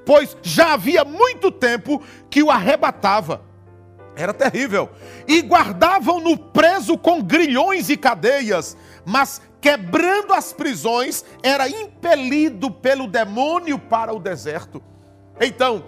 [0.06, 3.42] pois já havia muito tempo que o arrebatava.
[4.16, 4.90] Era terrível.
[5.28, 13.80] E guardavam-no preso com grilhões e cadeias, mas quebrando as prisões, era impelido pelo demônio
[13.80, 14.82] para o deserto.
[15.42, 15.84] Então,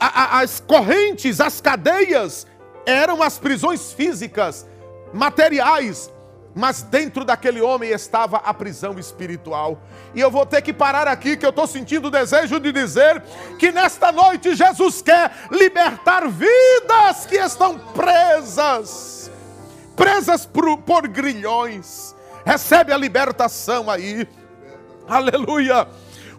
[0.00, 2.46] a, a, as correntes, as cadeias,
[2.86, 4.66] eram as prisões físicas,
[5.12, 6.10] materiais,
[6.54, 9.80] mas dentro daquele homem estava a prisão espiritual.
[10.14, 13.22] E eu vou ter que parar aqui, que eu estou sentindo o desejo de dizer
[13.58, 19.22] que nesta noite Jesus quer libertar vidas que estão presas
[19.96, 22.14] presas por, por grilhões.
[22.44, 24.26] Recebe a libertação aí.
[25.06, 25.86] Aleluia.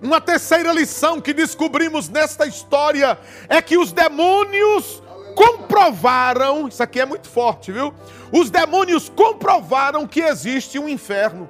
[0.02, 5.02] Uma terceira lição que descobrimos nesta história é que os demônios
[5.34, 7.94] comprovaram, isso aqui é muito forte, viu?
[8.34, 11.48] Os demônios comprovaram que existe um inferno.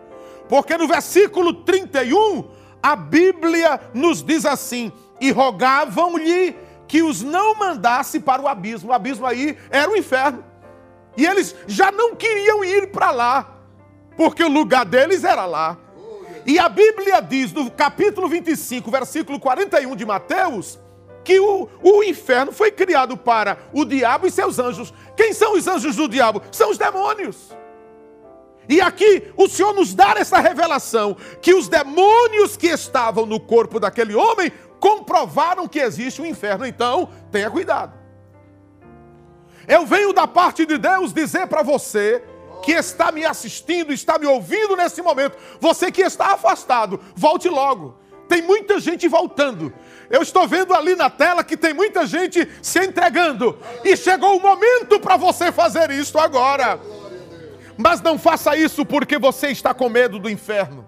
[0.50, 2.50] Porque no versículo 31,
[2.82, 4.91] a Bíblia nos diz assim:
[5.22, 8.89] e rogavam-lhe que os não mandasse para o abismo.
[8.89, 10.43] O abismo aí era o inferno.
[11.16, 13.57] E eles já não queriam ir para lá,
[14.18, 15.78] porque o lugar deles era lá.
[16.45, 20.78] E a Bíblia diz no capítulo 25, versículo 41 de Mateus,
[21.24, 24.93] que o, o inferno foi criado para o diabo e seus anjos.
[25.16, 26.41] Quem são os anjos do diabo?
[26.51, 27.55] São os demônios.
[28.68, 33.80] E aqui o Senhor nos dá essa revelação: que os demônios que estavam no corpo
[33.80, 36.66] daquele homem comprovaram que existe um inferno.
[36.66, 37.93] Então, tenha cuidado.
[39.68, 42.24] Eu venho da parte de Deus dizer para você
[42.61, 48.03] que está me assistindo, está me ouvindo nesse momento, você que está afastado, volte logo
[48.34, 49.72] tem muita gente voltando.
[50.10, 53.58] Eu estou vendo ali na tela que tem muita gente se entregando.
[53.84, 56.80] E chegou o momento para você fazer isso agora.
[57.78, 60.88] Mas não faça isso porque você está com medo do inferno.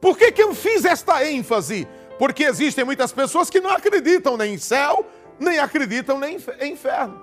[0.00, 1.86] Por que, que eu fiz esta ênfase?
[2.18, 5.06] Porque existem muitas pessoas que não acreditam nem em céu,
[5.38, 7.20] nem acreditam nem em inferno.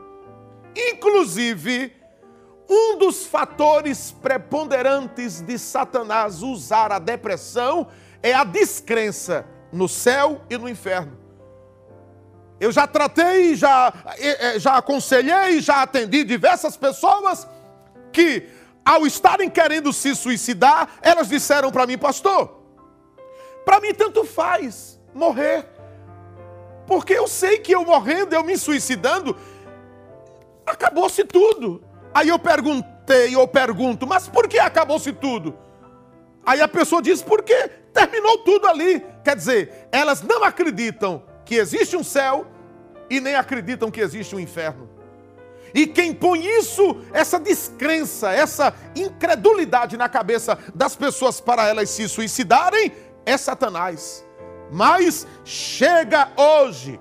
[0.76, 1.94] Inclusive,
[2.70, 7.88] um dos fatores preponderantes de Satanás usar a depressão
[8.22, 11.18] é a descrença no céu e no inferno.
[12.60, 13.94] Eu já tratei, já,
[14.58, 17.48] já aconselhei, já atendi diversas pessoas
[18.12, 18.50] que,
[18.84, 22.64] ao estarem querendo se suicidar, elas disseram para mim, pastor,
[23.64, 25.68] para mim tanto faz morrer,
[26.88, 29.38] porque eu sei que eu morrendo, eu me suicidando,
[30.66, 31.84] acabou-se tudo.
[32.14, 35.56] Aí eu perguntei, eu pergunto, mas por que acabou-se tudo?
[36.44, 39.04] Aí a pessoa diz, porque terminou tudo ali.
[39.24, 42.46] Quer dizer, elas não acreditam que existe um céu
[43.10, 44.88] e nem acreditam que existe um inferno.
[45.74, 52.08] E quem põe isso, essa descrença, essa incredulidade na cabeça das pessoas para elas se
[52.08, 52.92] suicidarem,
[53.26, 54.24] é Satanás.
[54.72, 57.00] Mas chega hoje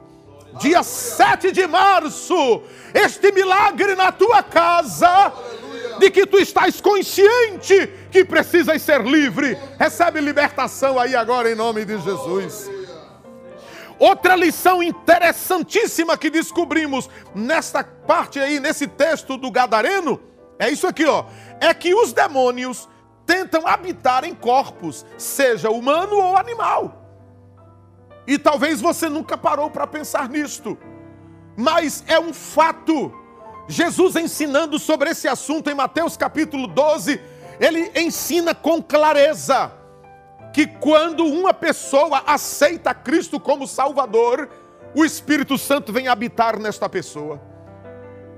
[0.58, 2.62] dia 7 de março,
[2.94, 5.32] este milagre na tua casa,
[5.98, 9.58] de que tu estás consciente que precisas ser livre.
[9.78, 12.70] Recebe libertação aí agora em nome de Jesus.
[13.98, 20.20] Outra lição interessantíssima que descobrimos nesta parte aí, nesse texto do Gadareno,
[20.58, 21.24] é isso aqui, ó.
[21.60, 22.88] É que os demônios
[23.24, 27.04] tentam habitar em corpos, seja humano ou animal.
[28.26, 30.76] E talvez você nunca parou para pensar nisto,
[31.56, 33.25] mas é um fato.
[33.68, 37.20] Jesus ensinando sobre esse assunto em Mateus capítulo 12,
[37.58, 39.72] ele ensina com clareza
[40.52, 44.48] que quando uma pessoa aceita Cristo como Salvador,
[44.94, 47.40] o Espírito Santo vem habitar nesta pessoa.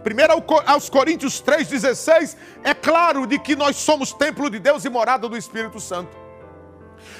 [0.03, 5.29] Primeiro aos Coríntios 3,16, é claro de que nós somos templo de Deus e morada
[5.29, 6.16] do Espírito Santo.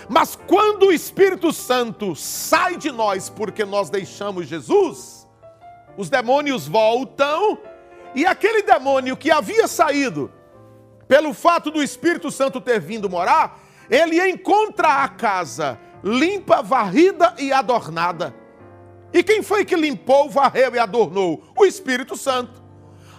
[0.09, 5.29] Mas quando o Espírito Santo sai de nós porque nós deixamos Jesus,
[5.97, 7.59] os demônios voltam
[8.19, 10.33] e aquele demônio que havia saído
[11.07, 17.53] pelo fato do Espírito Santo ter vindo morar, ele encontra a casa limpa, varrida e
[17.53, 18.35] adornada.
[19.12, 21.45] E quem foi que limpou, varreu e adornou?
[21.57, 22.61] O Espírito Santo.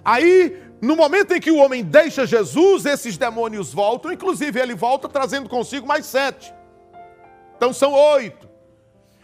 [0.04, 5.08] Aí, no momento em que o homem deixa Jesus, esses demônios voltam, inclusive ele volta
[5.08, 6.54] trazendo consigo mais sete.
[7.56, 8.50] Então são oito.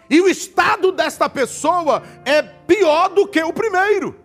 [0.10, 4.24] E o estado desta pessoa é pior do que o primeiro.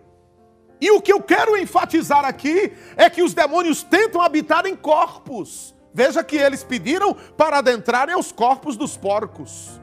[0.81, 5.75] E o que eu quero enfatizar aqui é que os demônios tentam habitar em corpos.
[5.93, 9.79] Veja que eles pediram para adentrarem aos corpos dos porcos.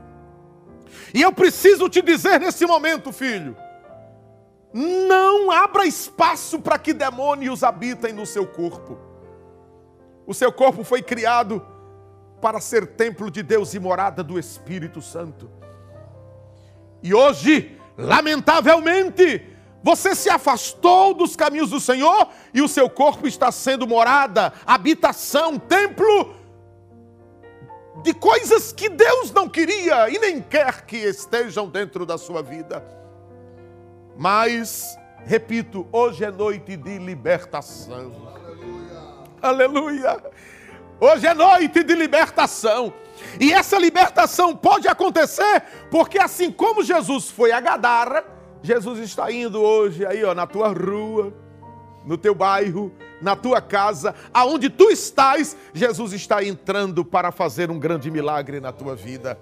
[1.15, 3.57] E eu preciso te dizer nesse momento, filho,
[4.75, 8.99] não abra espaço para que demônios habitem no seu corpo.
[10.27, 11.65] O seu corpo foi criado
[12.41, 15.51] para ser templo de Deus e morada do Espírito Santo.
[17.03, 23.53] E hoje, lamentavelmente, você se afastou dos caminhos do Senhor e o seu corpo está
[23.53, 26.35] sendo morada, habitação, templo
[28.03, 32.85] de coisas que Deus não queria e nem quer que estejam dentro da sua vida.
[34.17, 38.13] Mas, repito, hoje é noite de libertação.
[39.41, 40.11] Aleluia.
[40.11, 40.23] Aleluia.
[41.01, 42.93] Hoje é noite de libertação.
[43.41, 49.61] E essa libertação pode acontecer porque assim como Jesus foi a Gadara, Jesus está indo
[49.61, 51.33] hoje aí, ó, na tua rua,
[52.05, 57.79] no teu bairro, na tua casa, aonde tu estás, Jesus está entrando para fazer um
[57.79, 59.39] grande milagre na tua vida.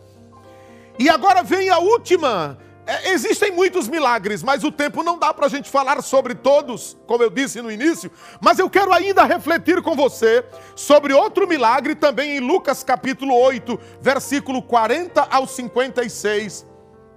[0.98, 5.46] E agora vem a última é, existem muitos milagres, mas o tempo não dá para
[5.46, 8.08] a gente falar sobre todos, como eu disse no início.
[8.40, 10.44] Mas eu quero ainda refletir com você
[10.76, 16.64] sobre outro milagre também em Lucas capítulo 8, versículo 40 ao 56.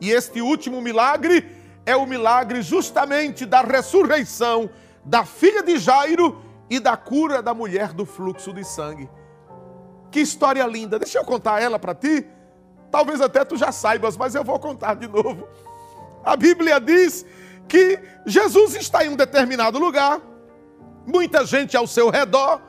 [0.02, 1.59] E este último milagre
[1.90, 4.70] é o milagre justamente da ressurreição
[5.04, 9.10] da filha de Jairo e da cura da mulher do fluxo de sangue.
[10.12, 11.00] Que história linda!
[11.00, 12.28] Deixa eu contar ela para ti.
[12.92, 15.48] Talvez até tu já saibas, mas eu vou contar de novo.
[16.24, 17.26] A Bíblia diz
[17.68, 20.22] que Jesus está em um determinado lugar,
[21.08, 22.62] muita gente ao seu redor,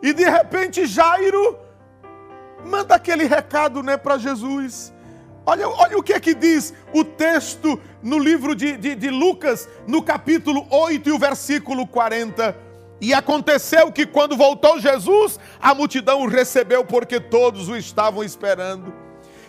[0.00, 1.58] e de repente Jairo
[2.64, 4.92] manda aquele recado né, para Jesus.
[5.46, 9.68] Olha, olha o que é que diz o texto no livro de, de, de Lucas,
[9.86, 12.56] no capítulo 8 e o versículo 40.
[13.00, 18.92] E aconteceu que quando voltou Jesus, a multidão o recebeu porque todos o estavam esperando.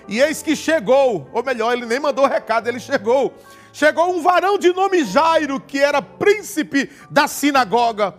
[0.08, 3.34] E eis que chegou, ou melhor, ele nem mandou recado, ele chegou.
[3.74, 8.14] Chegou um varão de nome Jairo, que era príncipe da sinagoga,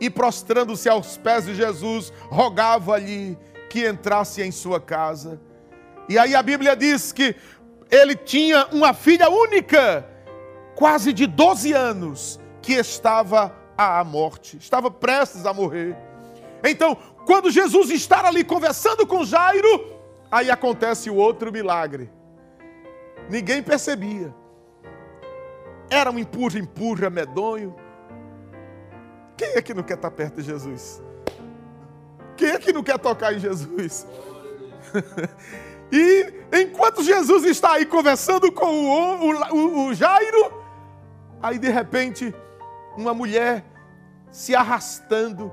[0.00, 3.36] e prostrando-se aos pés de Jesus, rogava-lhe
[3.68, 5.40] que entrasse em sua casa.
[6.08, 7.34] E aí a Bíblia diz que
[7.90, 10.06] ele tinha uma filha única,
[10.74, 15.96] quase de 12 anos, que estava à morte, estava prestes a morrer.
[16.64, 19.96] Então, quando Jesus está ali conversando com Jairo,
[20.30, 22.10] Aí acontece o outro milagre.
[23.30, 24.34] Ninguém percebia.
[25.88, 27.74] Era um empurra, empurra medonho.
[29.36, 31.02] Quem é que não quer estar perto de Jesus?
[32.36, 34.06] Quem é que não quer tocar em Jesus?
[35.90, 40.52] e enquanto Jesus está aí conversando com o, o, o Jairo,
[41.42, 42.34] aí de repente
[42.96, 43.64] uma mulher
[44.30, 45.52] se arrastando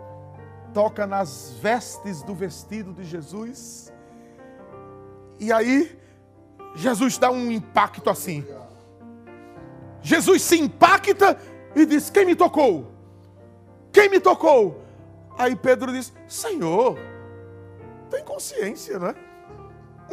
[0.73, 3.93] toca nas vestes do vestido de Jesus
[5.39, 5.99] e aí,
[6.75, 8.45] Jesus dá um impacto assim.
[10.01, 11.37] Jesus se impacta
[11.75, 12.91] e diz: Quem me tocou?
[13.91, 14.81] Quem me tocou?
[15.37, 16.97] Aí Pedro diz: Senhor,
[18.09, 19.15] tem consciência, né?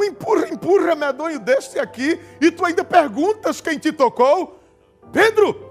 [0.01, 4.59] Um empurra, empurra medonho deste aqui, e tu ainda perguntas quem te tocou?
[5.13, 5.71] Pedro,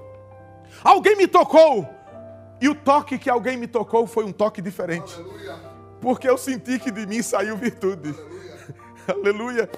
[0.84, 1.90] alguém me tocou.
[2.62, 5.16] E o toque que alguém me tocou foi um toque diferente.
[5.16, 5.56] Aleluia.
[6.00, 8.14] Porque eu senti que de mim saiu virtude.
[9.08, 9.66] Aleluia.
[9.66, 9.70] Aleluia.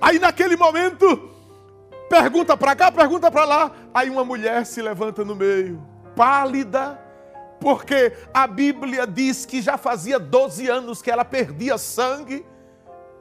[0.00, 1.30] Aí naquele momento,
[2.10, 3.72] pergunta para cá, pergunta para lá.
[3.94, 5.80] Aí uma mulher se levanta no meio,
[6.16, 7.00] pálida,
[7.60, 12.44] porque a Bíblia diz que já fazia 12 anos que ela perdia sangue,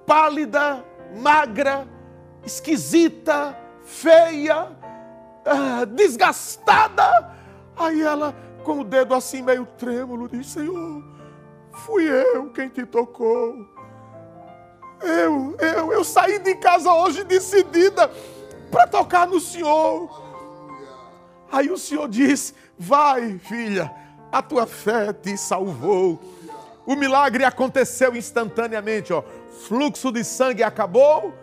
[0.05, 0.83] pálida,
[1.15, 1.87] magra,
[2.45, 4.67] esquisita, feia,
[5.45, 7.31] ah, desgastada.
[7.75, 11.03] Aí ela, com o dedo assim meio trêmulo, diz: Senhor,
[11.73, 13.65] fui eu quem te tocou.
[15.01, 18.09] Eu, eu, eu saí de casa hoje decidida
[18.69, 20.31] para tocar no Senhor.
[21.51, 23.91] Aí o Senhor diz: Vai, filha,
[24.31, 26.19] a tua fé te salvou.
[26.85, 29.23] O milagre aconteceu instantaneamente, ó.
[29.51, 31.33] Fluxo de sangue acabou,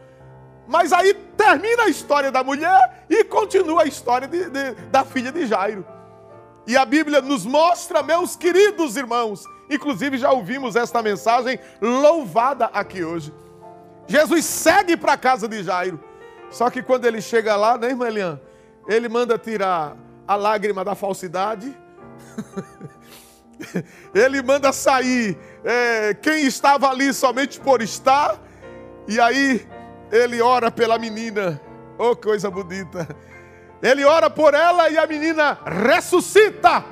[0.66, 5.30] mas aí termina a história da mulher e continua a história de, de, da filha
[5.30, 5.86] de Jairo.
[6.66, 13.02] E a Bíblia nos mostra, meus queridos irmãos, inclusive já ouvimos esta mensagem louvada aqui
[13.02, 13.32] hoje.
[14.06, 16.02] Jesus segue para a casa de Jairo.
[16.50, 18.40] Só que quando ele chega lá, né, irmã Eliane?
[18.86, 19.96] Ele manda tirar
[20.26, 21.76] a lágrima da falsidade.
[24.14, 28.38] ele manda sair é, quem estava ali somente por estar.
[29.06, 29.66] E aí
[30.10, 31.60] ele ora pela menina.
[31.98, 33.08] Oh, coisa bonita.
[33.82, 36.84] Ele ora por ela e a menina ressuscita.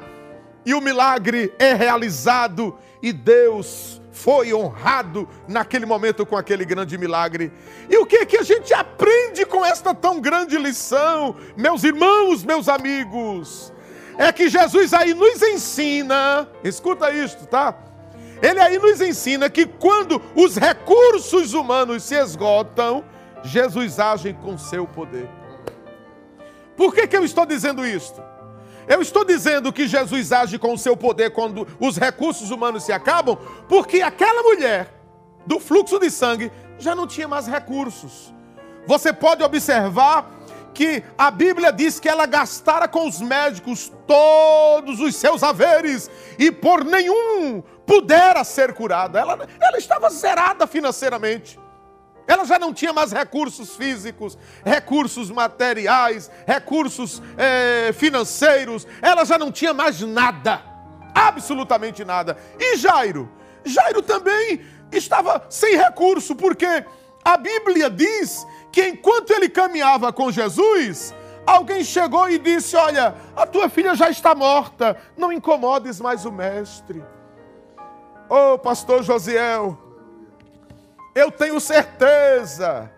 [0.64, 2.77] E o milagre é realizado.
[3.03, 7.53] E Deus foi honrado naquele momento com aquele grande milagre.
[7.89, 12.69] E o que que a gente aprende com esta tão grande lição, meus irmãos, meus
[12.69, 13.73] amigos?
[14.19, 17.75] É que Jesus aí nos ensina, escuta isto, tá?
[18.43, 23.05] Ele aí nos ensina que quando os recursos humanos se esgotam,
[23.43, 25.28] Jesus age com seu poder.
[26.76, 28.22] Por que, que eu estou dizendo isto?
[28.87, 32.93] Eu estou dizendo que Jesus age com o seu poder quando os recursos humanos se
[32.93, 33.37] acabam,
[33.68, 34.93] porque aquela mulher
[35.45, 38.32] do fluxo de sangue já não tinha mais recursos.
[38.87, 40.30] Você pode observar
[40.72, 46.53] que a Bíblia diz que ela gastara com os médicos todos os seus haveres e
[46.53, 49.20] por nenhum pudera ser curada.
[49.20, 51.59] Ela, ela estava zerada financeiramente.
[52.26, 58.87] Ela já não tinha mais recursos físicos, recursos materiais, recursos é, financeiros.
[59.01, 60.61] Ela já não tinha mais nada,
[61.14, 62.37] absolutamente nada.
[62.59, 63.30] E Jairo?
[63.64, 64.61] Jairo também
[64.91, 66.84] estava sem recurso, porque
[67.24, 71.14] a Bíblia diz que enquanto ele caminhava com Jesus,
[71.47, 76.32] alguém chegou e disse: Olha, a tua filha já está morta, não incomodes mais o
[76.32, 77.05] mestre.
[78.29, 79.79] Oh, pastor Josiel,
[81.14, 82.91] eu tenho certeza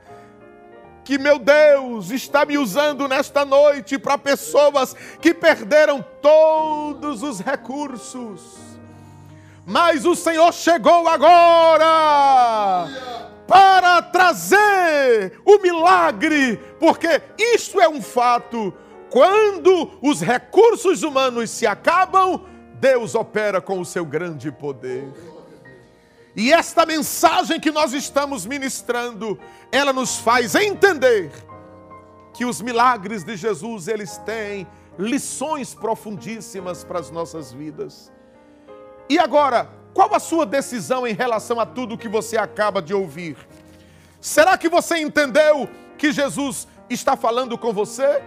[1.05, 8.57] que meu Deus está me usando nesta noite para pessoas que perderam todos os recursos.
[9.65, 12.89] Mas o Senhor chegou agora
[13.47, 18.73] para trazer o milagre, porque isso é um fato.
[19.11, 22.43] Quando os recursos humanos se acabam,
[22.81, 25.13] Deus opera com o seu grande poder.
[26.37, 29.39] E esta mensagem que nós estamos ministrando,
[29.73, 31.33] ela nos faz entender
[32.33, 34.67] que os milagres de Jesus, eles têm
[34.99, 38.13] lições profundíssimas para as nossas vidas.
[39.09, 43.37] E agora, qual a sua decisão em relação a tudo que você acaba de ouvir?
[44.21, 48.23] Será que você entendeu que Jesus está falando com você?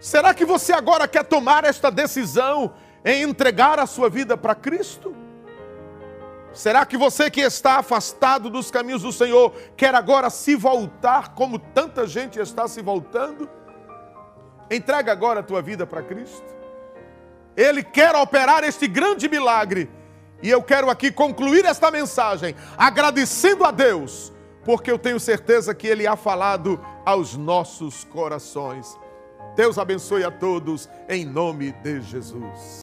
[0.00, 2.74] Será que você agora quer tomar esta decisão
[3.04, 5.14] em entregar a sua vida para Cristo?
[6.52, 11.58] Será que você que está afastado dos caminhos do Senhor quer agora se voltar como
[11.58, 13.48] tanta gente está se voltando?
[14.70, 16.44] Entrega agora a tua vida para Cristo.
[17.56, 19.90] Ele quer operar este grande milagre.
[20.42, 24.32] E eu quero aqui concluir esta mensagem agradecendo a Deus,
[24.64, 28.98] porque eu tenho certeza que Ele ha falado aos nossos corações.
[29.54, 32.80] Deus abençoe a todos, em nome de Jesus.